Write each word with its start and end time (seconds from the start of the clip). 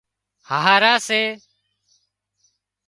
هاهرا 0.49 0.93
سي 1.07 1.21